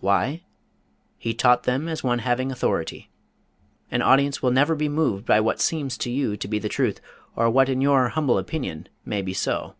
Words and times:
Why? 0.00 0.40
"He 1.18 1.34
taught 1.34 1.64
them 1.64 1.88
as 1.88 2.02
one 2.02 2.20
having 2.20 2.50
AUTHORITY." 2.50 3.10
An 3.90 4.00
audience 4.00 4.40
will 4.42 4.50
never 4.50 4.74
be 4.74 4.88
moved 4.88 5.26
by 5.26 5.40
what 5.40 5.60
"seems" 5.60 5.98
to 5.98 6.10
you 6.10 6.38
to 6.38 6.48
be 6.48 6.58
truth 6.58 7.02
or 7.36 7.50
what 7.50 7.68
in 7.68 7.82
your 7.82 8.08
"humble 8.08 8.38
opinion" 8.38 8.88
may 9.04 9.20
be 9.20 9.34
so. 9.34 9.74